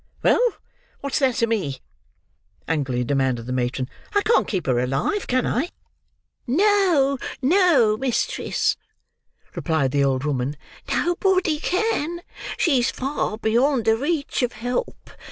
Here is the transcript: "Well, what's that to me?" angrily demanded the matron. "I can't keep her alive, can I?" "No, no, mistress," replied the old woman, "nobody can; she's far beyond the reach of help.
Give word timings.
"Well, 0.23 0.41
what's 1.01 1.19
that 1.19 1.35
to 1.35 1.45
me?" 1.45 1.77
angrily 2.67 3.03
demanded 3.03 3.45
the 3.45 3.53
matron. 3.53 3.87
"I 4.15 4.23
can't 4.23 4.47
keep 4.47 4.65
her 4.65 4.79
alive, 4.79 5.27
can 5.27 5.45
I?" 5.45 5.69
"No, 6.47 7.19
no, 7.39 7.97
mistress," 7.97 8.77
replied 9.53 9.91
the 9.91 10.03
old 10.03 10.23
woman, 10.23 10.57
"nobody 10.89 11.59
can; 11.59 12.21
she's 12.57 12.89
far 12.89 13.37
beyond 13.37 13.85
the 13.85 13.95
reach 13.95 14.41
of 14.41 14.53
help. 14.53 15.11